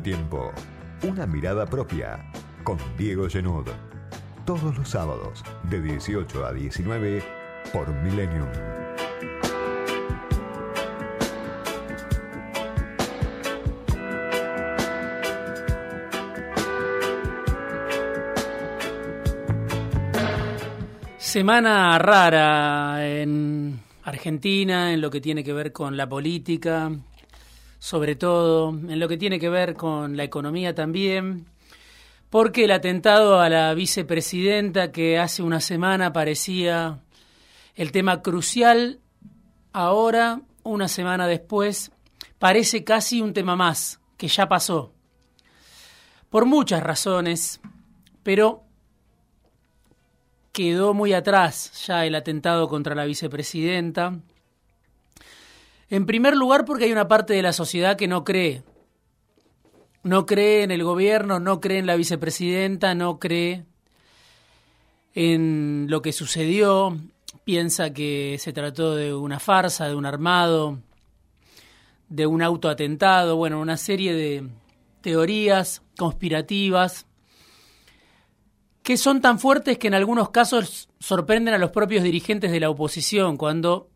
tiempo. 0.00 0.52
Una 1.02 1.26
mirada 1.26 1.66
propia 1.66 2.30
con 2.64 2.78
Diego 2.96 3.28
Genud. 3.28 3.66
Todos 4.44 4.76
los 4.76 4.88
sábados 4.88 5.44
de 5.70 5.80
18 5.80 6.46
a 6.46 6.52
19 6.52 7.22
por 7.72 7.92
Millennium. 8.02 8.48
Semana 21.18 21.98
rara 21.98 23.06
en 23.06 23.80
Argentina, 24.04 24.94
en 24.94 25.00
lo 25.00 25.10
que 25.10 25.20
tiene 25.20 25.44
que 25.44 25.52
ver 25.52 25.72
con 25.72 25.96
la 25.96 26.08
política, 26.08 26.90
sobre 27.86 28.16
todo, 28.16 28.70
en 28.70 28.98
lo 28.98 29.06
que 29.06 29.16
tiene 29.16 29.38
que 29.38 29.48
ver 29.48 29.74
con 29.74 30.16
la 30.16 30.24
economía 30.24 30.74
también, 30.74 31.46
porque 32.30 32.64
el 32.64 32.72
atentado 32.72 33.38
a 33.38 33.48
la 33.48 33.72
vicepresidenta 33.74 34.90
que 34.90 35.20
hace 35.20 35.40
una 35.40 35.60
semana 35.60 36.12
parecía 36.12 36.98
el 37.76 37.92
tema 37.92 38.22
crucial, 38.22 38.98
ahora, 39.72 40.40
una 40.64 40.88
semana 40.88 41.28
después, 41.28 41.92
parece 42.40 42.82
casi 42.82 43.20
un 43.20 43.32
tema 43.32 43.54
más, 43.54 44.00
que 44.16 44.26
ya 44.26 44.48
pasó. 44.48 44.92
Por 46.28 46.44
muchas 46.44 46.82
razones, 46.82 47.60
pero 48.24 48.64
quedó 50.50 50.92
muy 50.92 51.12
atrás 51.12 51.86
ya 51.86 52.04
el 52.04 52.16
atentado 52.16 52.66
contra 52.66 52.96
la 52.96 53.04
vicepresidenta. 53.04 54.18
En 55.88 56.06
primer 56.06 56.36
lugar, 56.36 56.64
porque 56.64 56.84
hay 56.84 56.92
una 56.92 57.08
parte 57.08 57.34
de 57.34 57.42
la 57.42 57.52
sociedad 57.52 57.96
que 57.96 58.08
no 58.08 58.24
cree. 58.24 58.62
No 60.02 60.26
cree 60.26 60.62
en 60.62 60.70
el 60.70 60.82
gobierno, 60.84 61.40
no 61.40 61.60
cree 61.60 61.78
en 61.78 61.86
la 61.86 61.96
vicepresidenta, 61.96 62.94
no 62.94 63.18
cree 63.18 63.64
en 65.14 65.86
lo 65.88 66.02
que 66.02 66.12
sucedió, 66.12 66.96
piensa 67.44 67.92
que 67.92 68.36
se 68.38 68.52
trató 68.52 68.94
de 68.94 69.14
una 69.14 69.40
farsa, 69.40 69.88
de 69.88 69.94
un 69.94 70.06
armado, 70.06 70.78
de 72.08 72.26
un 72.26 72.42
autoatentado, 72.42 73.36
bueno, 73.36 73.60
una 73.60 73.76
serie 73.76 74.12
de 74.14 74.48
teorías 75.00 75.82
conspirativas 75.96 77.06
que 78.82 78.96
son 78.96 79.20
tan 79.20 79.40
fuertes 79.40 79.78
que 79.78 79.88
en 79.88 79.94
algunos 79.94 80.30
casos 80.30 80.88
sorprenden 81.00 81.54
a 81.54 81.58
los 81.58 81.70
propios 81.70 82.04
dirigentes 82.04 82.52
de 82.52 82.60
la 82.60 82.70
oposición 82.70 83.36
cuando 83.36 83.88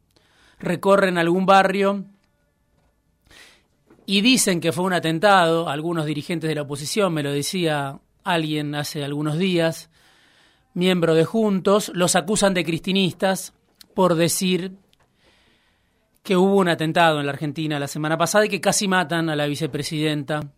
recorren 0.60 1.18
algún 1.18 1.46
barrio 1.46 2.04
y 4.06 4.20
dicen 4.20 4.60
que 4.60 4.72
fue 4.72 4.84
un 4.84 4.92
atentado, 4.92 5.68
algunos 5.68 6.06
dirigentes 6.06 6.48
de 6.48 6.54
la 6.54 6.62
oposición, 6.62 7.12
me 7.12 7.22
lo 7.22 7.32
decía 7.32 7.98
alguien 8.24 8.74
hace 8.74 9.04
algunos 9.04 9.38
días, 9.38 9.90
miembro 10.74 11.14
de 11.14 11.24
Juntos, 11.24 11.90
los 11.94 12.16
acusan 12.16 12.54
de 12.54 12.64
cristinistas 12.64 13.54
por 13.94 14.14
decir 14.14 14.76
que 16.22 16.36
hubo 16.36 16.56
un 16.56 16.68
atentado 16.68 17.20
en 17.20 17.26
la 17.26 17.32
Argentina 17.32 17.78
la 17.78 17.88
semana 17.88 18.18
pasada 18.18 18.46
y 18.46 18.48
que 18.48 18.60
casi 18.60 18.86
matan 18.86 19.30
a 19.30 19.36
la 19.36 19.46
vicepresidenta 19.46 20.52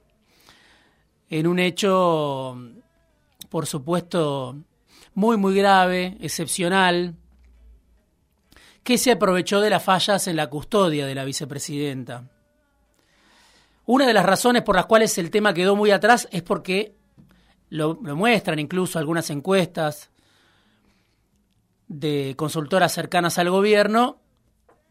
en 1.30 1.47
un 1.47 1.58
hecho 1.58 2.58
por 3.53 3.67
supuesto, 3.67 4.56
muy, 5.14 5.36
muy 5.36 5.55
grave, 5.55 6.17
excepcional, 6.23 7.17
que 8.83 8.99
se 8.99 9.13
aprovechó 9.13 9.61
de 9.61 9.71
las 9.71 9.83
fallas 9.83 10.27
en 10.27 10.37
la 10.37 10.49
custodia 10.49 11.07
de 11.07 11.15
la 11.15 11.25
vicepresidenta. 11.25 12.29
Una 13.87 14.07
de 14.07 14.15
las 14.15 14.27
razones 14.27 14.63
por 14.63 14.77
las 14.77 14.87
cuales 14.87 15.17
el 15.19 15.31
tema 15.31 15.55
quedó 15.55 15.77
muy 15.77 15.91
atrás 15.91 16.29
es 16.31 16.43
porque 16.43 16.95
lo, 17.69 17.95
muestran 17.97 18.59
incluso 18.59 18.98
algunas 18.98 19.31
encuestas 19.31 20.11
de 21.89 22.35
consultoras 22.37 22.92
cercanas 22.92 23.39
al 23.39 23.51
gobierno, 23.51 24.21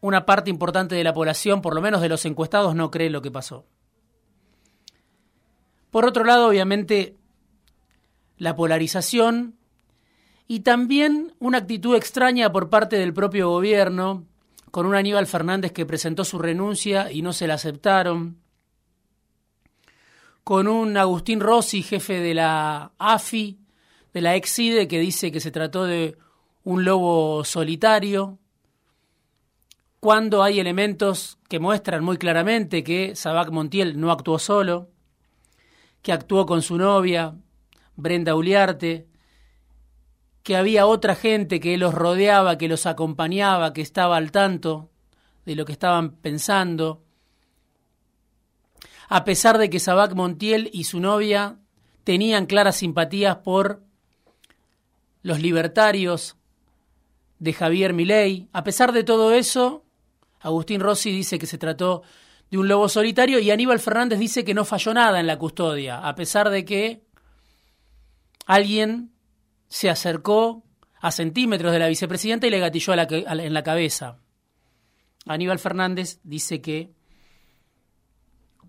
una 0.00 0.26
parte 0.26 0.50
importante 0.50 0.94
de 0.94 1.04
la 1.04 1.14
población, 1.14 1.62
por 1.62 1.74
lo 1.74 1.80
menos 1.80 2.00
de 2.00 2.08
los 2.08 2.24
encuestados, 2.24 2.74
no 2.74 2.90
cree 2.90 3.10
lo 3.10 3.22
que 3.22 3.30
pasó. 3.30 3.66
Por 5.90 6.06
otro 6.06 6.24
lado, 6.24 6.48
obviamente, 6.48 7.16
la 8.36 8.56
polarización 8.56 9.56
y 10.48 10.60
también 10.60 11.34
una 11.38 11.58
actitud 11.58 11.96
extraña 11.96 12.52
por 12.52 12.68
parte 12.68 12.96
del 12.96 13.14
propio 13.14 13.48
gobierno, 13.50 14.26
con 14.70 14.86
un 14.86 14.94
Aníbal 14.94 15.26
Fernández 15.26 15.72
que 15.72 15.86
presentó 15.86 16.24
su 16.24 16.38
renuncia 16.38 17.12
y 17.12 17.22
no 17.22 17.32
se 17.32 17.46
la 17.46 17.54
aceptaron, 17.54 18.38
con 20.44 20.66
un 20.66 20.96
Agustín 20.96 21.40
Rossi, 21.40 21.82
jefe 21.82 22.20
de 22.20 22.34
la 22.34 22.92
AFI, 22.98 23.58
de 24.12 24.20
la 24.20 24.34
Exide, 24.34 24.88
que 24.88 24.98
dice 24.98 25.30
que 25.30 25.40
se 25.40 25.50
trató 25.50 25.84
de 25.84 26.16
un 26.64 26.84
lobo 26.84 27.44
solitario, 27.44 28.38
cuando 30.00 30.42
hay 30.42 30.58
elementos 30.58 31.38
que 31.48 31.60
muestran 31.60 32.02
muy 32.02 32.16
claramente 32.16 32.82
que 32.82 33.14
Sabac 33.14 33.50
Montiel 33.50 34.00
no 34.00 34.10
actuó 34.10 34.40
solo, 34.40 34.90
que 36.02 36.12
actuó 36.12 36.44
con 36.44 36.62
su 36.62 36.76
novia, 36.76 37.36
Brenda 37.94 38.34
Uliarte, 38.34 39.06
que 40.42 40.56
había 40.56 40.86
otra 40.86 41.14
gente 41.14 41.60
que 41.60 41.76
los 41.76 41.94
rodeaba, 41.94 42.58
que 42.58 42.68
los 42.68 42.86
acompañaba, 42.86 43.72
que 43.72 43.80
estaba 43.80 44.16
al 44.16 44.32
tanto 44.32 44.90
de 45.44 45.54
lo 45.54 45.64
que 45.64 45.72
estaban 45.72 46.16
pensando. 46.16 47.02
A 49.08 49.24
pesar 49.24 49.58
de 49.58 49.70
que 49.70 49.80
Sabac 49.80 50.14
Montiel 50.14 50.70
y 50.72 50.84
su 50.84 51.00
novia 51.00 51.58
tenían 52.04 52.46
claras 52.46 52.76
simpatías 52.76 53.36
por 53.36 53.82
los 55.22 55.40
libertarios 55.40 56.36
de 57.38 57.52
Javier 57.52 57.92
Milei, 57.92 58.48
a 58.52 58.64
pesar 58.64 58.92
de 58.92 59.04
todo 59.04 59.32
eso, 59.32 59.84
Agustín 60.40 60.80
Rossi 60.80 61.12
dice 61.12 61.38
que 61.38 61.46
se 61.46 61.58
trató 61.58 62.02
de 62.50 62.58
un 62.58 62.68
lobo 62.68 62.88
solitario 62.88 63.38
y 63.38 63.50
Aníbal 63.50 63.78
Fernández 63.78 64.18
dice 64.18 64.44
que 64.44 64.54
no 64.54 64.64
falló 64.64 64.92
nada 64.92 65.20
en 65.20 65.26
la 65.26 65.38
custodia, 65.38 66.06
a 66.06 66.14
pesar 66.14 66.50
de 66.50 66.64
que 66.64 67.02
alguien 68.46 69.11
se 69.72 69.88
acercó 69.88 70.62
a 71.00 71.10
centímetros 71.10 71.72
de 71.72 71.78
la 71.78 71.88
vicepresidenta 71.88 72.46
y 72.46 72.50
le 72.50 72.58
gatilló 72.58 72.92
en 72.92 73.54
la 73.54 73.62
cabeza. 73.62 74.18
Aníbal 75.24 75.58
Fernández 75.58 76.20
dice 76.24 76.60
que 76.60 76.92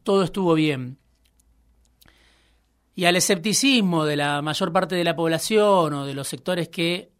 todo 0.04 0.24
estuvo 0.24 0.54
bien. 0.54 0.98
Y 2.96 3.04
al 3.04 3.18
escepticismo 3.18 4.06
de 4.06 4.16
la 4.16 4.42
mayor 4.42 4.72
parte 4.72 4.96
de 4.96 5.04
la 5.04 5.14
población 5.14 5.94
o 5.94 6.06
de 6.06 6.14
los 6.14 6.30
sectores 6.30 6.70
que 6.70 7.12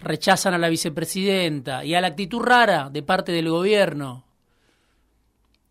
rechazan 0.00 0.52
a 0.52 0.58
la 0.58 0.68
vicepresidenta 0.68 1.86
y 1.86 1.94
a 1.94 2.02
la 2.02 2.08
actitud 2.08 2.40
rara 2.40 2.90
de 2.90 3.02
parte 3.02 3.32
del 3.32 3.48
gobierno 3.48 4.26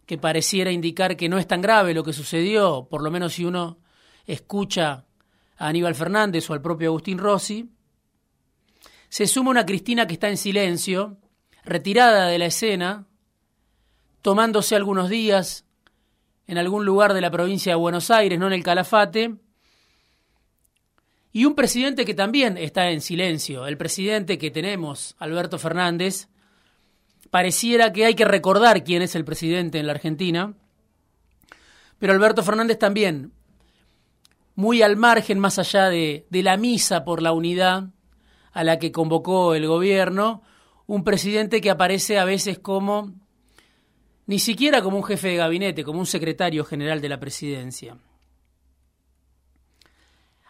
que 0.07 0.17
pareciera 0.17 0.72
indicar 0.72 1.16
que 1.16 1.29
no 1.29 1.38
es 1.38 1.45
tan 1.45 1.61
grave 1.61 1.93
lo 1.93 2.03
que 2.03 2.11
sucedió, 2.11 2.88
por 2.89 3.03
lo 3.03 3.11
menos 3.11 3.33
si 3.33 3.45
uno 3.45 3.78
escucha 4.25 5.05
a 5.61 5.67
Aníbal 5.67 5.94
Fernández 5.94 6.49
o 6.49 6.53
al 6.53 6.61
propio 6.61 6.89
Agustín 6.89 7.19
Rossi. 7.19 7.69
Se 9.09 9.27
suma 9.27 9.51
una 9.51 9.66
Cristina 9.66 10.07
que 10.07 10.13
está 10.13 10.27
en 10.27 10.38
silencio, 10.38 11.17
retirada 11.63 12.27
de 12.27 12.39
la 12.39 12.47
escena, 12.47 13.05
tomándose 14.23 14.75
algunos 14.75 15.07
días 15.07 15.66
en 16.47 16.57
algún 16.57 16.83
lugar 16.83 17.13
de 17.13 17.22
la 17.22 17.29
provincia 17.29 17.73
de 17.73 17.77
Buenos 17.77 18.09
Aires, 18.09 18.39
no 18.39 18.47
en 18.47 18.53
el 18.53 18.63
Calafate, 18.63 19.35
y 21.31 21.45
un 21.45 21.53
presidente 21.53 22.05
que 22.05 22.16
también 22.16 22.57
está 22.57 22.89
en 22.89 22.99
silencio, 22.99 23.67
el 23.67 23.78
presidente 23.78 24.39
que 24.39 24.49
tenemos, 24.49 25.16
Alberto 25.19 25.59
Fernández, 25.59 26.28
pareciera 27.29 27.93
que 27.93 28.05
hay 28.05 28.16
que 28.16 28.25
recordar 28.25 28.84
quién 28.84 29.03
es 29.03 29.14
el 29.14 29.25
presidente 29.25 29.78
en 29.78 29.85
la 29.85 29.93
Argentina, 29.93 30.55
pero 31.99 32.14
Alberto 32.14 32.41
Fernández 32.41 32.79
también 32.79 33.31
muy 34.56 34.82
al 34.82 34.98
margen, 34.98 35.40
más 35.40 35.59
allá 35.59 35.90
de, 35.90 36.26
la 36.30 36.58
misa 36.58 37.03
por 37.03 37.22
la 37.22 37.32
unidad 37.32 37.90
a 38.52 38.64
la 38.64 38.80
que 38.80 38.92
convocó 38.92 39.56
el 39.56 39.68
gobierno, 39.68 40.44
un 40.88 41.03
presidente 41.03 41.62
que 41.62 41.70
aparece 41.70 42.20
a 42.20 42.26
veces 42.26 42.59
como, 42.59 43.14
ni 44.26 44.40
siquiera 44.40 44.82
como 44.82 44.98
un 44.98 45.03
jefe 45.03 45.30
de 45.30 45.38
gabinete, 45.38 45.84
como 45.84 46.00
un 46.00 46.06
secretario 46.06 46.66
general 46.66 47.00
de 47.02 47.09
la 47.09 47.20
presidencia. 47.20 47.98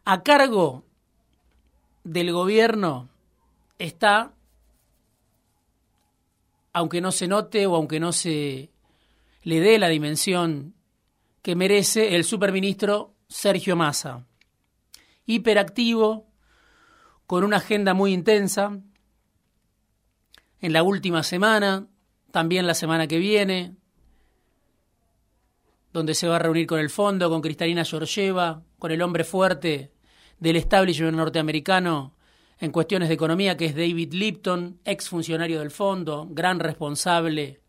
A 0.03 0.23
cargo 0.23 0.83
del 2.03 2.31
gobierno 2.31 3.09
está, 3.77 4.33
aunque 6.73 7.01
no 7.01 7.11
se 7.11 7.27
note 7.27 7.67
o 7.67 7.75
aunque 7.75 7.99
no 7.99 8.11
se 8.11 8.71
le 9.43 9.59
dé 9.59 9.77
la 9.77 9.89
dimensión 9.89 10.73
que 11.43 11.55
merece, 11.55 12.15
el 12.15 12.23
superministro 12.23 13.13
Sergio 13.31 13.77
Massa, 13.77 14.27
hiperactivo, 15.25 16.27
con 17.25 17.45
una 17.45 17.57
agenda 17.57 17.93
muy 17.93 18.11
intensa. 18.11 18.77
En 20.59 20.73
la 20.73 20.83
última 20.83 21.23
semana, 21.23 21.87
también 22.31 22.67
la 22.67 22.73
semana 22.73 23.07
que 23.07 23.19
viene, 23.19 23.77
donde 25.93 26.13
se 26.13 26.27
va 26.27 26.35
a 26.35 26.39
reunir 26.39 26.67
con 26.67 26.79
el 26.79 26.89
fondo, 26.89 27.29
con 27.29 27.41
Cristalina 27.41 27.85
Georgieva, 27.85 28.63
con 28.77 28.91
el 28.91 29.01
hombre 29.01 29.23
fuerte 29.23 29.93
del 30.39 30.57
establishment 30.57 31.15
norteamericano 31.15 32.17
en 32.59 32.71
cuestiones 32.71 33.07
de 33.07 33.15
economía, 33.15 33.55
que 33.55 33.65
es 33.65 33.75
David 33.75 34.11
Lipton, 34.11 34.81
ex 34.83 35.07
funcionario 35.07 35.59
del 35.59 35.71
fondo, 35.71 36.27
gran 36.29 36.59
responsable 36.59 37.61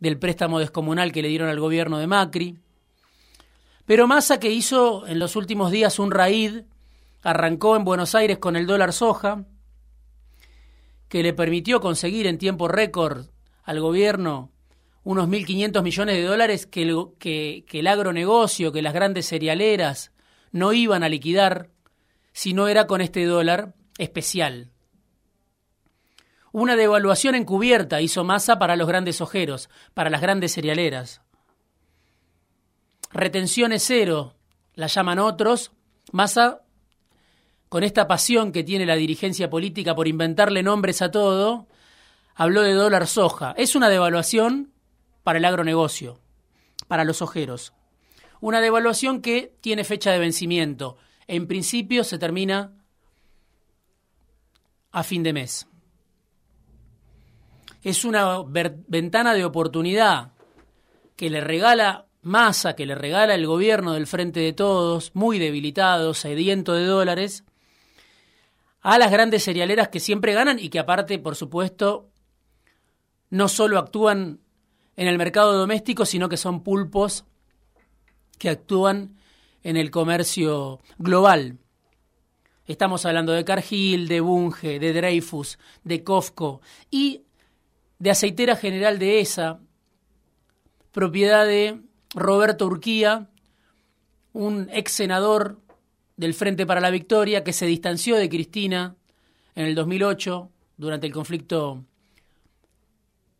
del 0.00 0.18
préstamo 0.18 0.58
descomunal 0.58 1.12
que 1.12 1.22
le 1.22 1.28
dieron 1.28 1.48
al 1.48 1.60
gobierno 1.60 1.98
de 1.98 2.08
Macri. 2.08 2.58
Pero 3.90 4.06
Massa, 4.06 4.38
que 4.38 4.52
hizo 4.52 5.04
en 5.08 5.18
los 5.18 5.34
últimos 5.34 5.72
días 5.72 5.98
un 5.98 6.12
raíz, 6.12 6.62
arrancó 7.22 7.74
en 7.74 7.82
Buenos 7.82 8.14
Aires 8.14 8.38
con 8.38 8.54
el 8.54 8.64
dólar 8.64 8.92
soja, 8.92 9.46
que 11.08 11.24
le 11.24 11.32
permitió 11.32 11.80
conseguir 11.80 12.28
en 12.28 12.38
tiempo 12.38 12.68
récord 12.68 13.26
al 13.64 13.80
gobierno 13.80 14.52
unos 15.02 15.26
1.500 15.26 15.82
millones 15.82 16.14
de 16.14 16.22
dólares 16.22 16.66
que 16.66 16.82
el, 16.82 17.06
que, 17.18 17.64
el 17.68 17.86
agronegocio, 17.88 18.70
que 18.70 18.80
las 18.80 18.94
grandes 18.94 19.26
cerealeras 19.26 20.12
no 20.52 20.72
iban 20.72 21.02
a 21.02 21.08
liquidar 21.08 21.70
si 22.32 22.54
no 22.54 22.68
era 22.68 22.86
con 22.86 23.00
este 23.00 23.24
dólar 23.24 23.74
especial. 23.98 24.70
Una 26.52 26.76
devaluación 26.76 27.34
encubierta 27.34 28.00
hizo 28.00 28.22
masa 28.22 28.60
para 28.60 28.76
los 28.76 28.86
grandes 28.86 29.20
ojeros, 29.20 29.68
para 29.94 30.10
las 30.10 30.20
grandes 30.20 30.52
cerealeras. 30.52 31.22
Retenciones 33.10 33.82
cero, 33.84 34.34
la 34.74 34.86
llaman 34.86 35.18
otros. 35.18 35.72
Massa, 36.12 36.62
con 37.68 37.84
esta 37.84 38.06
pasión 38.06 38.52
que 38.52 38.64
tiene 38.64 38.86
la 38.86 38.96
dirigencia 38.96 39.50
política 39.50 39.94
por 39.94 40.08
inventarle 40.08 40.62
nombres 40.62 41.02
a 41.02 41.10
todo, 41.10 41.66
habló 42.34 42.62
de 42.62 42.72
dólar 42.72 43.06
soja. 43.06 43.54
Es 43.56 43.74
una 43.74 43.88
devaluación 43.88 44.72
para 45.22 45.38
el 45.38 45.44
agronegocio, 45.44 46.20
para 46.88 47.04
los 47.04 47.20
ojeros. 47.20 47.72
Una 48.40 48.60
devaluación 48.60 49.20
que 49.20 49.54
tiene 49.60 49.84
fecha 49.84 50.12
de 50.12 50.18
vencimiento. 50.18 50.96
En 51.26 51.46
principio 51.46 52.04
se 52.04 52.18
termina 52.18 52.72
a 54.92 55.02
fin 55.02 55.22
de 55.22 55.32
mes. 55.32 55.66
Es 57.82 58.04
una 58.04 58.42
ventana 58.42 59.34
de 59.34 59.44
oportunidad 59.44 60.32
que 61.16 61.30
le 61.30 61.40
regala 61.40 62.06
Massa, 62.22 62.76
que 62.76 62.86
le 62.86 62.94
regala 62.94 63.34
el 63.34 63.46
gobierno 63.46 63.94
del 63.94 64.06
Frente 64.06 64.40
de 64.40 64.52
Todos, 64.52 65.12
muy 65.14 65.38
debilitado, 65.38 66.12
sediento 66.14 66.74
de 66.74 66.84
dólares, 66.84 67.44
a 68.82 68.98
las 68.98 69.10
grandes 69.10 69.44
cerealeras 69.44 69.88
que 69.88 70.00
siempre 70.00 70.34
ganan 70.34 70.58
y 70.58 70.68
que 70.68 70.78
aparte, 70.78 71.18
por 71.18 71.36
supuesto, 71.36 72.08
no 73.30 73.48
solo 73.48 73.78
actúan 73.78 74.40
en 74.96 75.08
el 75.08 75.18
mercado 75.18 75.52
doméstico, 75.54 76.04
sino 76.04 76.28
que 76.28 76.36
son 76.36 76.62
pulpos 76.62 77.24
que 78.38 78.50
actúan 78.50 79.16
en 79.62 79.76
el 79.76 79.90
comercio 79.90 80.80
global. 80.98 81.58
Estamos 82.66 83.04
hablando 83.04 83.32
de 83.32 83.44
Cargill, 83.44 84.08
de 84.08 84.20
Bunge, 84.20 84.78
de 84.78 84.92
Dreyfus, 84.92 85.58
de 85.84 86.04
Cofco 86.04 86.60
y 86.90 87.22
de 87.98 88.10
Aceitera 88.10 88.56
General 88.56 88.98
de 88.98 89.20
ESA, 89.20 89.60
propiedad 90.92 91.46
de 91.46 91.80
Roberto 92.14 92.66
Urquía, 92.66 93.28
un 94.32 94.68
ex 94.72 94.92
senador 94.92 95.60
del 96.16 96.34
Frente 96.34 96.66
para 96.66 96.80
la 96.80 96.90
Victoria 96.90 97.44
que 97.44 97.52
se 97.52 97.66
distanció 97.66 98.16
de 98.16 98.28
Cristina 98.28 98.96
en 99.54 99.66
el 99.66 99.74
2008 99.74 100.50
durante 100.76 101.06
el 101.06 101.12
conflicto 101.12 101.84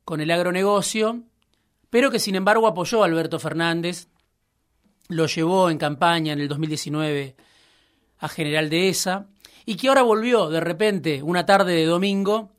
con 0.04 0.20
el 0.20 0.30
agronegocio, 0.30 1.22
pero 1.90 2.10
que 2.10 2.18
sin 2.18 2.36
embargo 2.36 2.66
apoyó 2.66 3.02
a 3.02 3.06
Alberto 3.06 3.38
Fernández, 3.38 4.08
lo 5.08 5.26
llevó 5.26 5.70
en 5.70 5.78
campaña 5.78 6.32
en 6.32 6.40
el 6.40 6.48
2019 6.48 7.36
a 8.18 8.28
general 8.28 8.70
de 8.70 8.88
ESA, 8.88 9.26
y 9.66 9.76
que 9.76 9.88
ahora 9.88 10.02
volvió 10.02 10.48
de 10.48 10.60
repente, 10.60 11.22
una 11.22 11.46
tarde 11.46 11.74
de 11.74 11.86
domingo, 11.86 12.50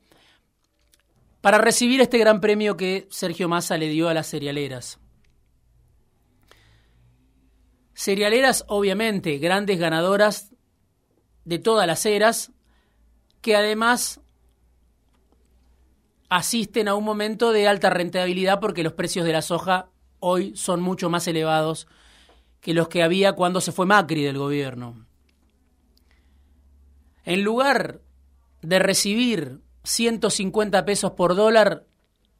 para 1.40 1.58
recibir 1.58 2.00
este 2.00 2.18
gran 2.18 2.40
premio 2.40 2.76
que 2.76 3.06
Sergio 3.10 3.48
Massa 3.48 3.76
le 3.76 3.88
dio 3.88 4.08
a 4.08 4.14
las 4.14 4.28
cerealeras. 4.28 5.01
Cerealeras, 7.94 8.64
obviamente, 8.68 9.38
grandes 9.38 9.78
ganadoras 9.78 10.52
de 11.44 11.58
todas 11.58 11.86
las 11.86 12.06
eras, 12.06 12.52
que 13.40 13.56
además 13.56 14.20
asisten 16.28 16.88
a 16.88 16.94
un 16.94 17.04
momento 17.04 17.52
de 17.52 17.68
alta 17.68 17.90
rentabilidad 17.90 18.60
porque 18.60 18.82
los 18.82 18.94
precios 18.94 19.26
de 19.26 19.32
la 19.32 19.42
soja 19.42 19.90
hoy 20.20 20.56
son 20.56 20.80
mucho 20.80 21.10
más 21.10 21.26
elevados 21.26 21.86
que 22.60 22.72
los 22.72 22.88
que 22.88 23.02
había 23.02 23.32
cuando 23.34 23.60
se 23.60 23.72
fue 23.72 23.86
Macri 23.86 24.22
del 24.22 24.38
gobierno. 24.38 25.04
En 27.24 27.42
lugar 27.42 28.00
de 28.62 28.78
recibir 28.78 29.60
150 29.84 30.84
pesos 30.84 31.12
por 31.12 31.34
dólar, 31.34 31.86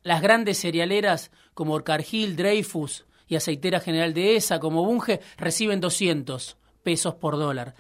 las 0.03 0.23
grandes 0.23 0.61
cerealeras 0.61 1.31
como 1.55 1.83
Cargill, 1.83 2.37
Dreyfus 2.37 3.05
y 3.33 3.37
Aceitera 3.37 3.81
General 3.81 4.13
de 4.13 4.37
ESA 4.37 4.61
como 4.61 4.85
Bunge 4.85 5.21
reciben 5.39 5.81
200 5.81 6.59
pesos 6.83 7.15
por 7.15 7.39
dólar. 7.39 7.75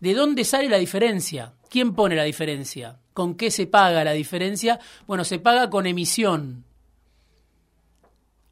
¿De 0.00 0.14
dónde 0.14 0.44
sale 0.44 0.68
la 0.68 0.78
diferencia? 0.78 1.54
¿Quién 1.68 1.94
pone 1.94 2.16
la 2.16 2.24
diferencia? 2.24 2.98
¿Con 3.12 3.36
qué 3.36 3.52
se 3.52 3.68
paga 3.68 4.02
la 4.02 4.12
diferencia? 4.12 4.80
Bueno, 5.06 5.22
se 5.22 5.38
paga 5.38 5.70
con 5.70 5.86
emisión. 5.86 6.64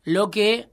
Lo 0.05 0.31
que 0.31 0.69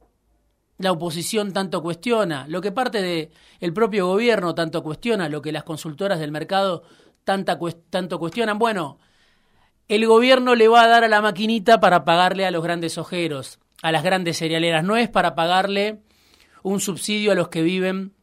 la 0.78 0.92
oposición 0.92 1.52
tanto 1.52 1.82
cuestiona, 1.82 2.46
lo 2.48 2.62
que 2.62 2.72
parte 2.72 3.02
del 3.02 3.32
el 3.60 3.74
propio 3.74 4.06
gobierno 4.06 4.54
tanto 4.54 4.84
cuestiona, 4.84 5.30
lo 5.30 5.42
que 5.42 5.52
las 5.52 5.64
consultoras 5.64 6.20
del 6.20 6.32
mercado 6.32 6.84
tanta, 7.24 7.58
tanto 7.90 8.20
cuestionan, 8.20 8.60
bueno, 8.60 9.00
el 9.88 10.06
gobierno 10.06 10.54
le 10.54 10.68
va 10.68 10.84
a 10.84 10.88
dar 10.88 11.04
a 11.04 11.08
la 11.08 11.22
maquinita 11.22 11.80
para 11.80 12.06
pagarle 12.06 12.46
a 12.46 12.52
los 12.52 12.64
grandes 12.64 13.00
ojeros, 13.00 13.58
a 13.86 13.92
las 13.92 14.02
grandes 14.02 14.38
cerealeras, 14.38 14.84
no 14.84 14.98
es 14.98 15.10
para 15.10 15.36
pagarle 15.36 16.00
un 16.64 16.80
subsidio 16.80 17.32
a 17.32 17.36
los 17.36 17.50
que 17.50 17.62
viven 17.62 18.14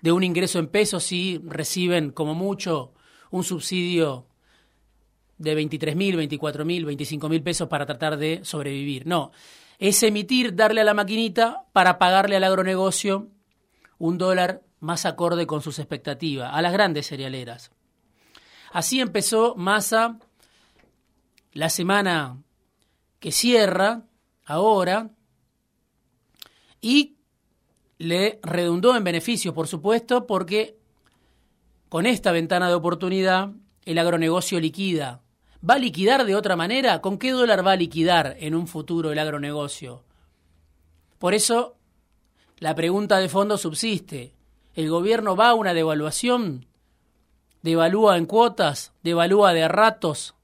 de 0.00 0.10
un 0.10 0.24
ingreso 0.24 0.58
en 0.58 0.66
pesos 0.66 1.12
y 1.12 1.40
reciben 1.44 2.10
como 2.10 2.34
mucho 2.34 2.92
un 3.30 3.44
subsidio 3.44 4.26
de 5.38 5.54
23 5.54 5.94
mil, 5.94 6.16
24 6.16 6.64
mil, 6.64 6.86
25 6.86 7.28
mil 7.28 7.40
pesos 7.44 7.68
para 7.68 7.86
tratar 7.86 8.16
de 8.16 8.40
sobrevivir. 8.42 9.06
No, 9.06 9.30
es 9.78 10.02
emitir, 10.02 10.56
darle 10.56 10.80
a 10.80 10.84
la 10.84 10.94
maquinita 10.94 11.66
para 11.72 11.96
pagarle 11.96 12.34
al 12.34 12.42
agronegocio 12.42 13.28
un 13.98 14.18
dólar 14.18 14.64
más 14.80 15.06
acorde 15.06 15.46
con 15.46 15.62
sus 15.62 15.78
expectativas, 15.78 16.50
a 16.52 16.60
las 16.62 16.72
grandes 16.72 17.06
cerealeras. 17.06 17.70
Así 18.72 19.00
empezó 19.00 19.54
Massa 19.54 20.18
la 21.52 21.68
semana 21.68 22.42
que 23.20 23.30
cierra 23.30 24.02
ahora 24.44 25.10
y 26.80 27.16
le 27.98 28.40
redundó 28.42 28.96
en 28.96 29.04
beneficios, 29.04 29.54
por 29.54 29.68
supuesto, 29.68 30.26
porque 30.26 30.78
con 31.88 32.06
esta 32.06 32.32
ventana 32.32 32.68
de 32.68 32.74
oportunidad 32.74 33.50
el 33.84 33.98
agronegocio 33.98 34.58
liquida. 34.58 35.20
¿Va 35.68 35.74
a 35.74 35.78
liquidar 35.78 36.24
de 36.24 36.34
otra 36.34 36.56
manera? 36.56 37.02
¿Con 37.02 37.18
qué 37.18 37.32
dólar 37.32 37.66
va 37.66 37.72
a 37.72 37.76
liquidar 37.76 38.36
en 38.40 38.54
un 38.54 38.66
futuro 38.66 39.12
el 39.12 39.18
agronegocio? 39.18 40.02
Por 41.18 41.34
eso 41.34 41.76
la 42.58 42.74
pregunta 42.74 43.18
de 43.18 43.28
fondo 43.28 43.58
subsiste 43.58 44.34
el 44.74 44.88
gobierno 44.88 45.36
va 45.36 45.50
a 45.50 45.54
una 45.54 45.74
devaluación, 45.74 46.66
devalúa 47.62 48.16
en 48.16 48.26
cuotas, 48.26 48.92
devalúa 49.02 49.52
de 49.52 49.68
ratos 49.68 50.34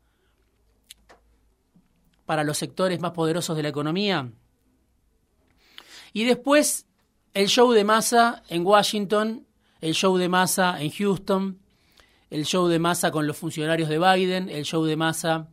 para 2.27 2.45
los 2.45 2.59
sectores 2.59 3.01
más 3.01 3.13
poderosos 3.13 3.57
de 3.57 3.63
la 3.63 3.69
economía. 3.71 4.31
Y 6.13 6.25
después 6.25 6.87
el 7.35 7.49
show 7.49 7.73
de 7.73 7.85
masa 7.85 8.43
en 8.49 8.67
Washington, 8.67 9.47
el 9.81 9.95
show 9.95 10.17
de 10.17 10.29
masa 10.29 10.81
en 10.81 10.91
Houston, 10.91 11.59
el 12.31 12.45
show 12.45 12.67
de 12.67 12.79
masa 12.79 13.11
con 13.11 13.27
los 13.27 13.37
funcionarios 13.37 13.89
de 13.89 13.99
Biden, 13.99 14.49
el 14.49 14.65
show 14.65 14.85
de 14.85 14.97
masa 14.97 15.49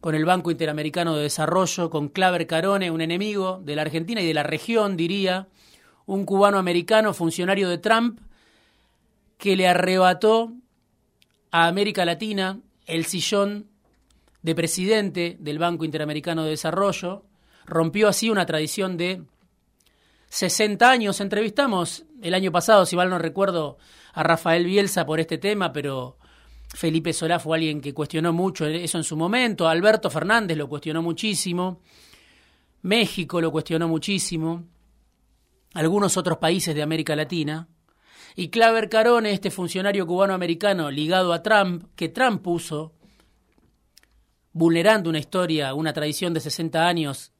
con 0.00 0.14
el 0.16 0.24
Banco 0.24 0.50
Interamericano 0.50 1.14
de 1.14 1.22
Desarrollo, 1.22 1.88
con 1.88 2.08
Claver 2.08 2.46
Carone, 2.48 2.90
un 2.90 3.00
enemigo 3.00 3.60
de 3.64 3.76
la 3.76 3.82
Argentina 3.82 4.20
y 4.20 4.26
de 4.26 4.34
la 4.34 4.42
región, 4.42 4.96
diría, 4.96 5.46
un 6.06 6.24
cubano 6.26 6.58
americano 6.58 7.14
funcionario 7.14 7.68
de 7.68 7.78
Trump 7.78 8.20
que 9.38 9.54
le 9.54 9.68
arrebató 9.68 10.52
a 11.52 11.68
América 11.68 12.04
Latina 12.04 12.58
el 12.86 13.04
sillón 13.04 13.68
de 14.42 14.54
presidente 14.54 15.36
del 15.40 15.58
Banco 15.58 15.84
Interamericano 15.84 16.44
de 16.44 16.50
Desarrollo, 16.50 17.24
rompió 17.64 18.08
así 18.08 18.28
una 18.28 18.44
tradición 18.44 18.96
de 18.96 19.22
60 20.28 20.90
años. 20.90 21.20
Entrevistamos 21.20 22.04
el 22.20 22.34
año 22.34 22.50
pasado, 22.52 22.86
si 22.86 22.96
mal 22.96 23.08
no 23.08 23.18
recuerdo, 23.18 23.78
a 24.14 24.22
Rafael 24.22 24.64
Bielsa 24.64 25.06
por 25.06 25.20
este 25.20 25.38
tema, 25.38 25.72
pero 25.72 26.18
Felipe 26.68 27.12
Solá 27.12 27.38
fue 27.38 27.58
alguien 27.58 27.80
que 27.80 27.94
cuestionó 27.94 28.32
mucho 28.32 28.66
eso 28.66 28.98
en 28.98 29.04
su 29.04 29.16
momento, 29.16 29.68
Alberto 29.68 30.10
Fernández 30.10 30.56
lo 30.56 30.68
cuestionó 30.68 31.02
muchísimo. 31.02 31.80
México 32.82 33.40
lo 33.40 33.52
cuestionó 33.52 33.86
muchísimo, 33.86 34.64
algunos 35.74 36.16
otros 36.16 36.38
países 36.38 36.74
de 36.74 36.82
América 36.82 37.14
Latina, 37.14 37.68
y 38.34 38.48
Claver 38.48 38.88
Carone, 38.88 39.32
este 39.32 39.50
funcionario 39.50 40.06
cubano-americano 40.06 40.90
ligado 40.90 41.32
a 41.32 41.42
Trump, 41.42 41.84
que 41.94 42.08
Trump 42.08 42.42
puso, 42.42 42.94
vulnerando 44.52 45.10
una 45.10 45.18
historia, 45.18 45.74
una 45.74 45.92
tradición 45.92 46.34
de 46.34 46.40
60 46.40 46.86
años 46.86 47.32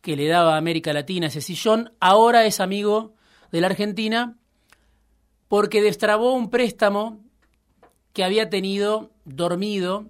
que 0.00 0.16
le 0.16 0.26
daba 0.26 0.54
a 0.54 0.58
América 0.58 0.92
Latina 0.92 1.28
ese 1.28 1.40
sillón, 1.40 1.92
ahora 2.00 2.44
es 2.44 2.60
amigo 2.60 3.14
de 3.52 3.60
la 3.60 3.68
Argentina 3.68 4.36
porque 5.48 5.82
destrabó 5.82 6.32
un 6.32 6.50
préstamo 6.50 7.20
que 8.12 8.24
había 8.24 8.50
tenido 8.50 9.10
dormido 9.24 10.06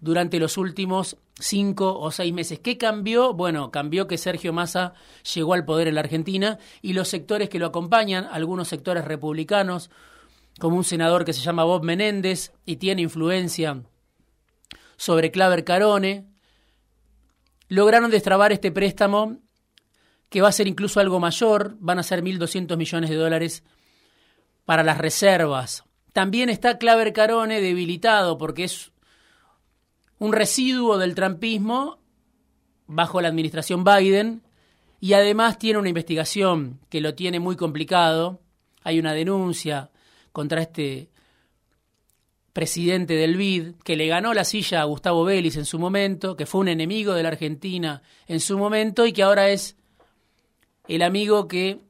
durante 0.00 0.38
los 0.38 0.58
últimos 0.58 1.16
cinco 1.38 1.98
o 1.98 2.10
seis 2.10 2.32
meses. 2.32 2.58
¿Qué 2.58 2.76
cambió? 2.76 3.34
Bueno, 3.34 3.70
cambió 3.70 4.06
que 4.06 4.18
Sergio 4.18 4.52
Massa 4.52 4.94
llegó 5.34 5.54
al 5.54 5.64
poder 5.64 5.88
en 5.88 5.94
la 5.94 6.00
Argentina 6.00 6.58
y 6.82 6.92
los 6.92 7.08
sectores 7.08 7.48
que 7.48 7.58
lo 7.58 7.66
acompañan, 7.66 8.28
algunos 8.30 8.68
sectores 8.68 9.04
republicanos, 9.04 9.90
como 10.60 10.76
un 10.76 10.84
senador 10.84 11.24
que 11.24 11.32
se 11.32 11.40
llama 11.40 11.64
Bob 11.64 11.82
Menéndez 11.82 12.52
y 12.66 12.76
tiene 12.76 13.02
influencia 13.02 13.82
sobre 14.96 15.30
Claver 15.30 15.64
Carone, 15.64 16.26
lograron 17.68 18.10
destrabar 18.10 18.52
este 18.52 18.70
préstamo 18.70 19.38
que 20.28 20.40
va 20.40 20.48
a 20.48 20.52
ser 20.52 20.66
incluso 20.66 21.00
algo 21.00 21.20
mayor, 21.20 21.76
van 21.78 21.98
a 21.98 22.02
ser 22.02 22.22
1.200 22.22 22.76
millones 22.76 23.10
de 23.10 23.16
dólares 23.16 23.62
para 24.64 24.82
las 24.82 24.98
reservas. 24.98 25.84
También 26.12 26.48
está 26.48 26.78
Claver 26.78 27.12
Carone 27.12 27.60
debilitado 27.60 28.38
porque 28.38 28.64
es 28.64 28.92
un 30.18 30.32
residuo 30.32 30.98
del 30.98 31.14
trampismo 31.14 31.98
bajo 32.86 33.20
la 33.20 33.28
administración 33.28 33.84
Biden 33.84 34.42
y 35.00 35.12
además 35.12 35.58
tiene 35.58 35.78
una 35.78 35.88
investigación 35.88 36.80
que 36.88 37.00
lo 37.00 37.14
tiene 37.14 37.40
muy 37.40 37.56
complicado. 37.56 38.40
Hay 38.82 38.98
una 38.98 39.12
denuncia 39.12 39.90
contra 40.32 40.62
este 40.62 41.10
presidente 42.54 43.14
del 43.14 43.36
BID 43.36 43.74
que 43.82 43.96
le 43.96 44.06
ganó 44.06 44.32
la 44.32 44.44
silla 44.44 44.80
a 44.80 44.84
Gustavo 44.84 45.24
Vélez 45.24 45.56
en 45.56 45.66
su 45.66 45.78
momento, 45.78 46.36
que 46.36 46.46
fue 46.46 46.60
un 46.60 46.68
enemigo 46.68 47.12
de 47.12 47.24
la 47.24 47.28
Argentina 47.30 48.00
en 48.28 48.38
su 48.40 48.56
momento 48.56 49.04
y 49.04 49.12
que 49.12 49.24
ahora 49.24 49.50
es 49.50 49.76
el 50.86 51.02
amigo 51.02 51.48
que 51.48 51.80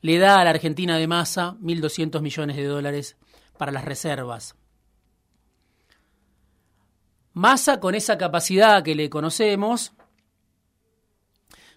le 0.00 0.18
da 0.18 0.40
a 0.40 0.44
la 0.44 0.50
Argentina 0.50 0.96
de 0.96 1.06
masa 1.06 1.56
1.200 1.60 2.22
millones 2.22 2.56
de 2.56 2.64
dólares 2.64 3.16
para 3.58 3.70
las 3.70 3.84
reservas. 3.84 4.56
Massa, 7.34 7.80
con 7.80 7.94
esa 7.94 8.16
capacidad 8.16 8.82
que 8.82 8.94
le 8.94 9.10
conocemos, 9.10 9.92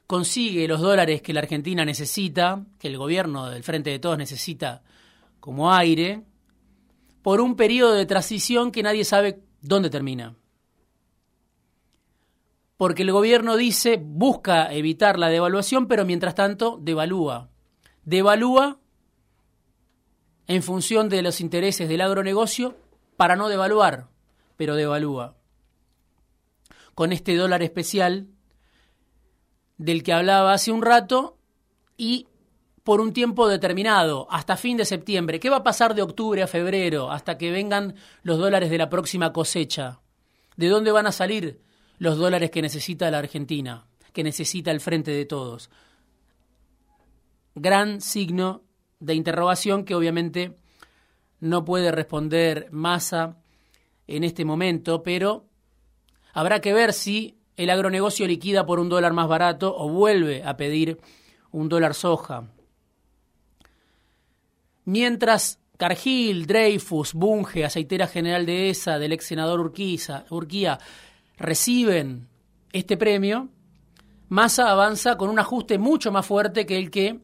consigue 0.07 0.69
los 0.69 0.79
dólares 0.79 1.21
que 1.21 1.33
la 1.33 1.41
Argentina 1.41 1.83
necesita, 1.83 2.65
que 2.79 2.87
el 2.87 2.97
gobierno 2.97 3.49
del 3.49 3.63
Frente 3.63 3.89
de 3.89 3.99
Todos 3.99 4.17
necesita 4.17 4.83
como 5.41 5.73
aire, 5.73 6.23
por 7.21 7.41
un 7.41 7.55
periodo 7.55 7.93
de 7.93 8.05
transición 8.05 8.71
que 8.71 8.83
nadie 8.83 9.05
sabe 9.05 9.43
dónde 9.61 9.89
termina. 9.89 10.35
Porque 12.77 13.01
el 13.01 13.11
gobierno 13.11 13.57
dice, 13.57 13.99
busca 14.01 14.73
evitar 14.73 15.19
la 15.19 15.29
devaluación, 15.29 15.87
pero 15.87 16.05
mientras 16.05 16.35
tanto 16.35 16.77
devalúa. 16.81 17.49
Devalúa 18.05 18.79
en 20.47 20.63
función 20.63 21.09
de 21.09 21.21
los 21.21 21.41
intereses 21.41 21.89
del 21.89 22.01
agronegocio 22.01 22.77
para 23.17 23.35
no 23.35 23.49
devaluar, 23.49 24.07
pero 24.55 24.75
devalúa 24.75 25.35
con 26.99 27.13
este 27.13 27.33
dólar 27.37 27.63
especial 27.63 28.27
del 29.77 30.03
que 30.03 30.11
hablaba 30.11 30.51
hace 30.51 30.73
un 30.73 30.81
rato 30.81 31.37
y 31.95 32.27
por 32.89 33.01
un 33.01 33.13
tiempo 33.13 33.47
determinado, 33.47 34.25
hasta 34.31 34.57
fin 34.57 34.75
de 34.75 34.83
septiembre. 34.83 35.39
¿Qué 35.39 35.51
va 35.51 35.57
a 35.57 35.63
pasar 35.63 35.93
de 35.93 36.01
octubre 36.01 36.41
a 36.41 36.47
febrero 36.47 37.11
hasta 37.11 37.37
que 37.37 37.51
vengan 37.51 37.93
los 38.23 38.39
dólares 38.39 38.71
de 38.71 38.79
la 38.79 38.89
próxima 38.89 39.31
cosecha? 39.31 39.99
¿De 40.57 40.69
dónde 40.69 40.91
van 40.91 41.05
a 41.05 41.11
salir 41.11 41.61
los 41.99 42.17
dólares 42.17 42.49
que 42.49 42.63
necesita 42.63 43.11
la 43.11 43.19
Argentina, 43.19 43.85
que 44.11 44.23
necesita 44.23 44.71
el 44.71 44.79
frente 44.79 45.11
de 45.11 45.25
todos? 45.25 45.69
Gran 47.53 48.01
signo 48.01 48.63
de 48.99 49.13
interrogación 49.13 49.85
que 49.85 49.93
obviamente 49.93 50.57
no 51.39 51.63
puede 51.63 51.91
responder 51.91 52.69
Massa 52.71 53.37
en 54.07 54.23
este 54.23 54.45
momento, 54.45 55.03
pero 55.03 55.45
Habrá 56.33 56.59
que 56.59 56.73
ver 56.73 56.93
si 56.93 57.37
el 57.55 57.69
agronegocio 57.69 58.25
liquida 58.25 58.65
por 58.65 58.79
un 58.79 58.89
dólar 58.89 59.13
más 59.13 59.27
barato 59.27 59.75
o 59.77 59.89
vuelve 59.89 60.43
a 60.43 60.57
pedir 60.57 60.97
un 61.51 61.69
dólar 61.69 61.93
soja. 61.93 62.47
Mientras 64.89 65.59
Cargill, 65.77 66.47
Dreyfus, 66.47 67.13
Bunge, 67.13 67.63
Aceitera 67.63 68.07
General 68.07 68.43
de 68.43 68.71
ESA, 68.71 68.97
del 68.97 69.11
ex 69.11 69.27
senador 69.27 69.59
Urquiza, 69.59 70.25
Urquía, 70.31 70.79
reciben 71.37 72.27
este 72.73 72.97
premio, 72.97 73.49
Massa 74.29 74.71
avanza 74.71 75.15
con 75.15 75.29
un 75.29 75.37
ajuste 75.37 75.77
mucho 75.77 76.11
más 76.11 76.25
fuerte 76.25 76.65
que 76.65 76.79
el 76.79 76.89
que 76.89 77.19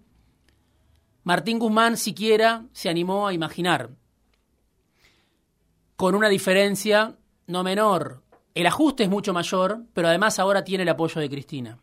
Martín 1.24 1.58
Guzmán 1.58 1.98
siquiera 1.98 2.68
se 2.72 2.88
animó 2.88 3.28
a 3.28 3.34
imaginar. 3.34 3.90
Con 5.96 6.14
una 6.14 6.30
diferencia 6.30 7.18
no 7.48 7.64
menor, 7.64 8.22
el 8.54 8.68
ajuste 8.68 9.06
es 9.06 9.10
mucho 9.10 9.34
mayor, 9.34 9.86
pero 9.96 10.08
además 10.08 10.38
ahora 10.38 10.64
tiene 10.64 10.84
el 10.84 10.90
apoyo 10.90 11.20
de 11.20 11.32
Cristina. 11.32 11.80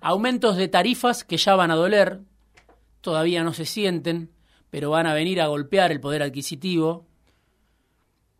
Aumentos 0.00 0.56
de 0.56 0.68
tarifas 0.68 1.24
que 1.24 1.36
ya 1.36 1.56
van 1.56 1.70
a 1.70 1.76
doler, 1.76 2.22
todavía 3.02 3.44
no 3.44 3.52
se 3.52 3.66
sienten, 3.66 4.33
pero 4.74 4.90
van 4.90 5.06
a 5.06 5.14
venir 5.14 5.40
a 5.40 5.46
golpear 5.46 5.92
el 5.92 6.00
poder 6.00 6.24
adquisitivo 6.24 7.06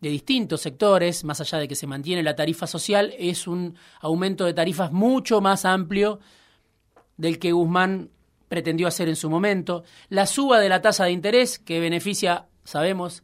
de 0.01 0.09
distintos 0.09 0.59
sectores, 0.59 1.23
más 1.23 1.39
allá 1.39 1.59
de 1.59 1.69
que 1.69 1.75
se 1.75 1.87
mantiene 1.87 2.23
la 2.23 2.35
tarifa 2.35 2.67
social, 2.67 3.13
es 3.17 3.47
un 3.47 3.77
aumento 4.01 4.43
de 4.43 4.53
tarifas 4.53 4.91
mucho 4.91 5.39
más 5.39 5.63
amplio 5.63 6.19
del 7.15 7.39
que 7.39 7.53
Guzmán 7.53 8.09
pretendió 8.49 8.85
hacer 8.85 9.07
en 9.07 9.15
su 9.15 9.29
momento. 9.29 9.85
La 10.09 10.25
suba 10.25 10.59
de 10.59 10.67
la 10.67 10.81
tasa 10.81 11.05
de 11.05 11.11
interés, 11.11 11.57
que 11.57 11.79
beneficia, 11.79 12.47
sabemos, 12.65 13.23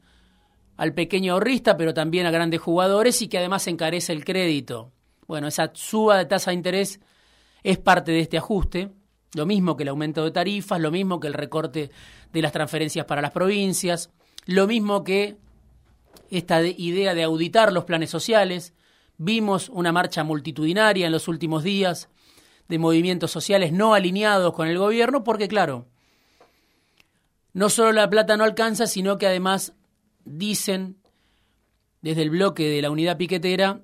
al 0.77 0.93
pequeño 0.93 1.33
ahorrista, 1.33 1.75
pero 1.75 1.93
también 1.93 2.25
a 2.27 2.31
grandes 2.31 2.61
jugadores 2.61 3.21
y 3.21 3.27
que 3.27 3.39
además 3.39 3.67
encarece 3.67 4.13
el 4.13 4.23
crédito. 4.23 4.93
Bueno, 5.27 5.49
esa 5.49 5.71
suba 5.73 6.17
de 6.17 6.27
tasa 6.27 6.51
de 6.51 6.55
interés 6.55 7.01
es 7.61 7.77
parte 7.77 8.13
de 8.13 8.21
este 8.21 8.37
ajuste, 8.37 8.89
lo 9.33 9.45
mismo 9.45 9.77
que 9.77 9.83
el 9.83 9.89
aumento 9.89 10.23
de 10.23 10.31
tarifas, 10.31 10.79
lo 10.79 10.91
mismo 10.91 11.19
que 11.19 11.27
el 11.27 11.33
recorte 11.33 11.91
de 12.33 12.41
las 12.41 12.51
transferencias 12.51 13.05
para 13.05 13.21
las 13.21 13.31
provincias, 13.31 14.11
lo 14.45 14.67
mismo 14.67 15.03
que 15.03 15.37
esta 16.29 16.61
idea 16.63 17.13
de 17.13 17.23
auditar 17.23 17.71
los 17.71 17.85
planes 17.85 18.09
sociales. 18.09 18.73
Vimos 19.17 19.69
una 19.69 19.91
marcha 19.91 20.23
multitudinaria 20.23 21.05
en 21.05 21.11
los 21.11 21.27
últimos 21.27 21.63
días 21.63 22.09
de 22.67 22.79
movimientos 22.79 23.31
sociales 23.31 23.71
no 23.71 23.93
alineados 23.93 24.53
con 24.53 24.67
el 24.67 24.77
gobierno, 24.77 25.23
porque 25.23 25.47
claro, 25.47 25.87
no 27.53 27.69
solo 27.69 27.91
la 27.91 28.09
plata 28.09 28.37
no 28.37 28.45
alcanza, 28.45 28.87
sino 28.87 29.17
que 29.17 29.27
además 29.27 29.73
dicen 30.23 30.97
desde 32.01 32.23
el 32.23 32.29
bloque 32.31 32.67
de 32.67 32.81
la 32.81 32.89
unidad 32.89 33.17
piquetera, 33.17 33.81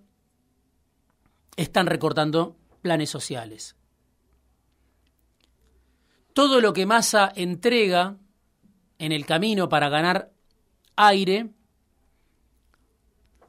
están 1.55 1.85
recortando 1.85 2.55
planes 2.81 3.09
sociales. 3.09 3.76
Todo 6.37 6.61
lo 6.61 6.71
que 6.71 6.85
Massa 6.85 7.33
entrega 7.35 8.15
en 8.99 9.11
el 9.11 9.25
camino 9.25 9.69
para 9.69 9.89
ganar 9.89 10.31
aire 10.95 11.49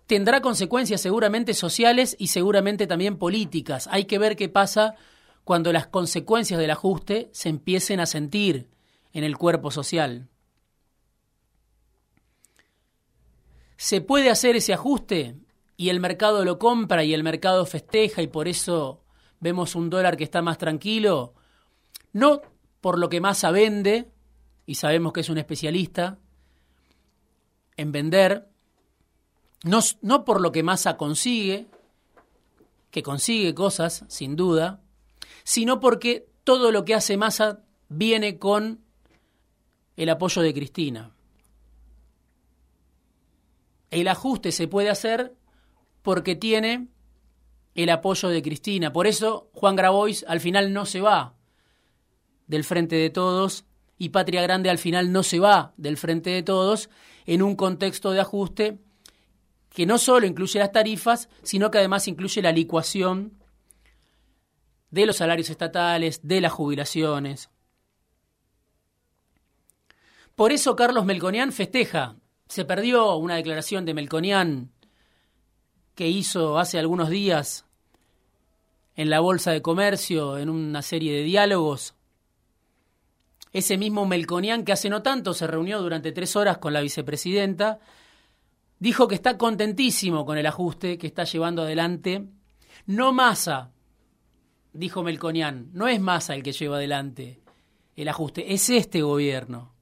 tendrá 0.06 0.40
consecuencias 0.40 1.02
seguramente 1.02 1.52
sociales 1.52 2.16
y 2.18 2.28
seguramente 2.28 2.86
también 2.86 3.18
políticas. 3.18 3.90
Hay 3.92 4.06
que 4.06 4.16
ver 4.16 4.36
qué 4.36 4.48
pasa 4.48 4.94
cuando 5.44 5.70
las 5.70 5.86
consecuencias 5.88 6.58
del 6.58 6.70
ajuste 6.70 7.28
se 7.30 7.50
empiecen 7.50 8.00
a 8.00 8.06
sentir 8.06 8.70
en 9.12 9.22
el 9.22 9.36
cuerpo 9.36 9.70
social. 9.70 10.30
¿Se 13.76 14.00
puede 14.00 14.30
hacer 14.30 14.56
ese 14.56 14.72
ajuste? 14.72 15.36
Y 15.76 15.90
el 15.90 16.00
mercado 16.00 16.42
lo 16.42 16.58
compra 16.58 17.04
y 17.04 17.12
el 17.12 17.22
mercado 17.22 17.66
festeja 17.66 18.22
y 18.22 18.28
por 18.28 18.48
eso 18.48 19.04
vemos 19.40 19.74
un 19.74 19.90
dólar 19.90 20.16
que 20.16 20.24
está 20.24 20.40
más 20.40 20.56
tranquilo. 20.56 21.34
No 22.14 22.40
por 22.80 22.98
lo 22.98 23.08
que 23.08 23.20
Massa 23.20 23.50
vende, 23.50 24.10
y 24.66 24.76
sabemos 24.76 25.12
que 25.12 25.20
es 25.20 25.28
un 25.28 25.38
especialista 25.38 26.18
en 27.76 27.92
vender, 27.92 28.48
no, 29.64 29.80
no 30.02 30.24
por 30.24 30.40
lo 30.40 30.52
que 30.52 30.62
Massa 30.62 30.96
consigue, 30.96 31.66
que 32.90 33.02
consigue 33.02 33.54
cosas, 33.54 34.04
sin 34.08 34.36
duda, 34.36 34.80
sino 35.44 35.80
porque 35.80 36.28
todo 36.44 36.72
lo 36.72 36.84
que 36.84 36.94
hace 36.94 37.16
Massa 37.16 37.60
viene 37.88 38.38
con 38.38 38.80
el 39.96 40.08
apoyo 40.10 40.42
de 40.42 40.54
Cristina. 40.54 41.14
El 43.90 44.08
ajuste 44.08 44.52
se 44.52 44.68
puede 44.68 44.90
hacer 44.90 45.34
porque 46.02 46.36
tiene 46.36 46.88
el 47.74 47.90
apoyo 47.90 48.28
de 48.28 48.42
Cristina. 48.42 48.92
Por 48.92 49.06
eso 49.06 49.50
Juan 49.52 49.76
Grabois 49.76 50.24
al 50.28 50.40
final 50.40 50.72
no 50.72 50.84
se 50.84 51.00
va 51.00 51.37
del 52.48 52.64
Frente 52.64 52.96
de 52.96 53.10
Todos 53.10 53.64
y 53.96 54.08
Patria 54.08 54.42
Grande 54.42 54.70
al 54.70 54.78
final 54.78 55.12
no 55.12 55.22
se 55.22 55.38
va 55.38 55.74
del 55.76 55.96
Frente 55.96 56.30
de 56.30 56.42
Todos 56.42 56.90
en 57.26 57.42
un 57.42 57.54
contexto 57.54 58.10
de 58.10 58.20
ajuste 58.20 58.78
que 59.70 59.86
no 59.86 59.98
solo 59.98 60.26
incluye 60.26 60.58
las 60.58 60.72
tarifas, 60.72 61.28
sino 61.42 61.70
que 61.70 61.78
además 61.78 62.08
incluye 62.08 62.42
la 62.42 62.52
licuación 62.52 63.38
de 64.90 65.06
los 65.06 65.16
salarios 65.16 65.50
estatales, 65.50 66.20
de 66.22 66.40
las 66.40 66.52
jubilaciones. 66.52 67.50
Por 70.34 70.52
eso 70.52 70.74
Carlos 70.74 71.04
Melconian 71.04 71.52
festeja. 71.52 72.16
Se 72.48 72.64
perdió 72.64 73.16
una 73.16 73.36
declaración 73.36 73.84
de 73.84 73.92
Melconian 73.92 74.72
que 75.94 76.08
hizo 76.08 76.58
hace 76.58 76.78
algunos 76.78 77.10
días 77.10 77.66
en 78.94 79.10
la 79.10 79.20
Bolsa 79.20 79.50
de 79.50 79.62
Comercio, 79.62 80.38
en 80.38 80.48
una 80.48 80.80
serie 80.82 81.12
de 81.12 81.24
diálogos. 81.24 81.94
Ese 83.52 83.78
mismo 83.78 84.06
Melconian 84.06 84.64
que 84.64 84.72
hace 84.72 84.90
no 84.90 85.02
tanto 85.02 85.34
se 85.34 85.46
reunió 85.46 85.80
durante 85.80 86.12
tres 86.12 86.36
horas 86.36 86.58
con 86.58 86.72
la 86.72 86.80
vicepresidenta, 86.80 87.78
dijo 88.78 89.08
que 89.08 89.14
está 89.14 89.38
contentísimo 89.38 90.24
con 90.24 90.38
el 90.38 90.46
ajuste 90.46 90.98
que 90.98 91.06
está 91.06 91.24
llevando 91.24 91.62
adelante. 91.62 92.24
No 92.86 93.12
Massa, 93.12 93.72
dijo 94.72 95.02
Melconian, 95.02 95.70
no 95.72 95.88
es 95.88 96.00
Massa 96.00 96.34
el 96.34 96.42
que 96.42 96.52
lleva 96.52 96.76
adelante 96.76 97.40
el 98.02 98.08
ajuste, 98.08 98.54
es 98.54 98.70
este 98.70 99.02
gobierno. 99.02 99.74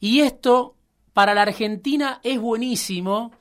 Y 0.00 0.20
esto 0.20 0.76
para 1.12 1.34
la 1.34 1.42
Argentina 1.42 2.20
es 2.24 2.40
buenísimo 2.40 3.32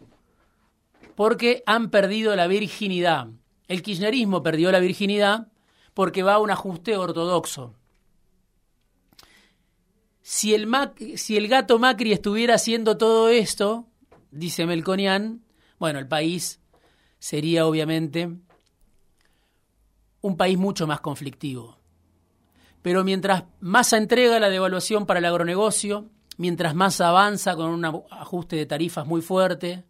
porque 1.15 1.63
han 1.65 1.89
perdido 1.89 2.35
la 2.35 2.47
virginidad. 2.47 3.29
El 3.69 3.81
kirchnerismo 3.81 4.43
perdió 4.43 4.69
la 4.71 4.79
virginidad 4.79 5.47
porque 5.93 6.23
va 6.23 6.35
a 6.35 6.39
un 6.39 6.51
ajuste 6.51 6.97
ortodoxo. 6.97 7.75
Si 10.21 10.53
el, 10.53 11.47
gato 11.47 11.79
Macri 11.79 12.13
estuviera 12.13 12.55
haciendo 12.55 12.97
todo 12.97 13.29
esto, 13.29 13.87
dice 14.29 14.65
Melconian, 14.65 15.43
bueno, 15.79 15.97
el 15.97 16.07
país 16.07 16.59
sería 17.17 17.65
obviamente 17.65 18.29
un 20.21 20.37
país 20.37 20.57
mucho 20.57 20.85
más 20.85 21.01
conflictivo. 21.01 21.79
Pero 22.83 23.03
mientras 23.03 23.45
más 23.59 23.93
entrega 23.93 24.39
la 24.39 24.49
devaluación 24.49 25.07
para 25.07 25.19
el 25.19 25.25
agronegocio, 25.25 26.09
mientras 26.37 26.75
más 26.75 27.01
avanza 27.01 27.55
con 27.55 27.69
un 27.69 27.85
ajuste 27.85 28.55
de 28.55 28.67
tarifas 28.67 29.07
muy 29.07 29.21
fuerte, 29.21 29.85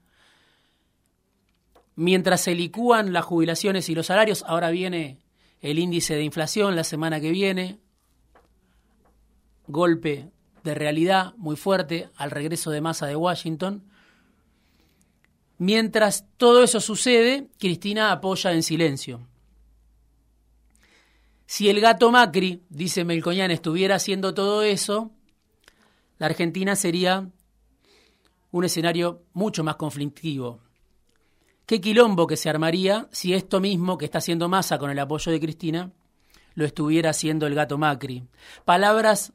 mientras 1.95 2.41
se 2.41 2.55
licúan 2.55 3.11
las 3.11 3.25
jubilaciones 3.25 3.89
y 3.89 3.95
los 3.95 4.07
salarios, 4.07 4.45
ahora 4.47 4.71
viene 4.71 5.19
el 5.59 5.77
índice 5.77 6.15
de 6.15 6.23
inflación 6.23 6.75
la 6.75 6.85
semana 6.85 7.19
que 7.19 7.31
viene, 7.31 7.80
golpe 9.67 10.31
de 10.63 10.75
realidad 10.75 11.33
muy 11.37 11.55
fuerte 11.55 12.09
al 12.15 12.31
regreso 12.31 12.71
de 12.71 12.81
masa 12.81 13.07
de 13.07 13.15
Washington. 13.15 13.83
Mientras 15.57 16.25
todo 16.37 16.63
eso 16.63 16.79
sucede, 16.79 17.49
Cristina 17.59 18.11
apoya 18.11 18.51
en 18.51 18.63
silencio. 18.63 19.27
Si 21.45 21.69
el 21.69 21.81
gato 21.81 22.11
Macri, 22.11 22.63
dice 22.69 23.03
Melcoñán, 23.03 23.51
estuviera 23.51 23.95
haciendo 23.95 24.33
todo 24.33 24.63
eso, 24.63 25.11
la 26.17 26.27
Argentina 26.27 26.75
sería 26.75 27.29
un 28.51 28.63
escenario 28.63 29.23
mucho 29.33 29.63
más 29.63 29.75
conflictivo. 29.75 30.59
Qué 31.65 31.81
quilombo 31.81 32.27
que 32.27 32.37
se 32.37 32.49
armaría 32.49 33.07
si 33.11 33.33
esto 33.33 33.59
mismo 33.59 33.97
que 33.97 34.05
está 34.05 34.17
haciendo 34.19 34.49
Massa 34.49 34.77
con 34.77 34.91
el 34.91 34.99
apoyo 34.99 35.31
de 35.31 35.39
Cristina 35.39 35.91
lo 36.53 36.65
estuviera 36.65 37.11
haciendo 37.11 37.47
el 37.47 37.55
gato 37.55 37.77
Macri. 37.77 38.23
Palabras 38.65 39.33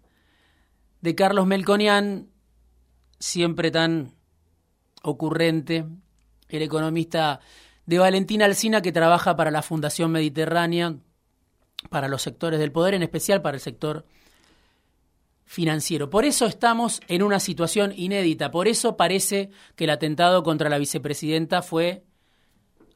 de 1.06 1.14
Carlos 1.14 1.46
Melconian, 1.46 2.30
siempre 3.20 3.70
tan 3.70 4.16
ocurrente, 5.04 5.86
el 6.48 6.62
economista 6.62 7.38
de 7.84 8.00
Valentina 8.00 8.44
Alsina 8.44 8.82
que 8.82 8.90
trabaja 8.90 9.36
para 9.36 9.52
la 9.52 9.62
Fundación 9.62 10.10
Mediterránea, 10.10 10.96
para 11.90 12.08
los 12.08 12.22
sectores 12.22 12.58
del 12.58 12.72
poder, 12.72 12.94
en 12.94 13.04
especial 13.04 13.40
para 13.40 13.56
el 13.56 13.60
sector 13.60 14.04
financiero. 15.44 16.10
Por 16.10 16.24
eso 16.24 16.44
estamos 16.44 17.00
en 17.06 17.22
una 17.22 17.38
situación 17.38 17.92
inédita, 17.94 18.50
por 18.50 18.66
eso 18.66 18.96
parece 18.96 19.50
que 19.76 19.84
el 19.84 19.90
atentado 19.90 20.42
contra 20.42 20.68
la 20.68 20.78
vicepresidenta 20.78 21.62
fue 21.62 22.02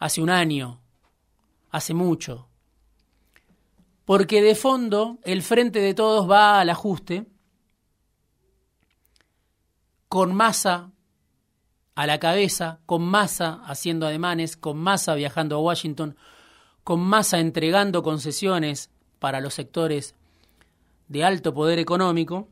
hace 0.01 0.21
un 0.21 0.31
año, 0.31 0.81
hace 1.71 1.95
mucho. 1.95 2.49
Porque 4.05 4.43
de 4.43 4.57
fondo 4.57 5.21
el 5.23 5.43
frente 5.43 5.79
de 5.79 5.95
todos 5.95 6.29
va 6.29 6.61
al 6.61 6.71
ajuste, 6.71 7.29
con 10.11 10.35
masa 10.35 10.91
a 11.95 12.05
la 12.05 12.19
cabeza, 12.19 12.81
con 12.85 13.03
masa 13.03 13.63
haciendo 13.65 14.09
ademanes, 14.09 14.57
con 14.57 14.77
masa 14.77 15.15
viajando 15.15 15.55
a 15.55 15.61
Washington, 15.61 16.17
con 16.83 16.99
masa 16.99 17.39
entregando 17.39 18.03
concesiones 18.03 18.91
para 19.21 19.41
los 19.41 19.55
sectores 19.55 20.17
de 21.07 21.23
alto 21.23 21.55
poder 21.55 21.79
económico, 21.79 22.49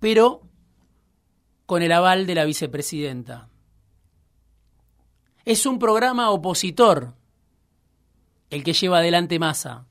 pero 0.00 0.42
con 1.64 1.80
el 1.80 1.92
aval 1.92 2.26
de 2.26 2.34
la 2.34 2.44
vicepresidenta. 2.44 3.48
Es 5.46 5.64
un 5.64 5.78
programa 5.78 6.30
opositor 6.30 7.14
el 8.50 8.62
que 8.64 8.74
lleva 8.74 8.98
adelante 8.98 9.38
Massa, 9.38 9.86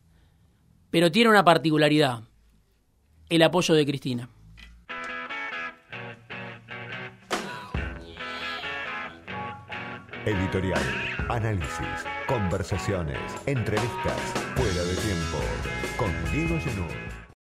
pero 0.91 1.11
tiene 1.11 1.31
una 1.31 1.43
particularidad, 1.43 2.25
el 3.27 3.41
apoyo 3.41 3.73
de 3.73 3.87
Cristina. 3.87 4.29
Editorial, 10.23 10.79
análisis, 11.29 12.05
conversaciones, 12.27 13.17
entrevistas, 13.47 14.21
fuera 14.55 14.83
de 14.83 14.95
tiempo, 14.97 15.39
con 15.97 16.11
Diego 16.31 16.59
Genú. 16.59 17.20